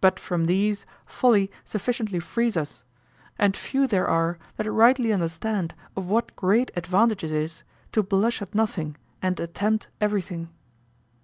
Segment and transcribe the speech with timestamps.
[0.00, 2.84] But from these folly sufficiently frees us,
[3.40, 8.40] and few there are that rightly understand of what great advantage it is to blush
[8.40, 10.50] at nothing and attempt everything.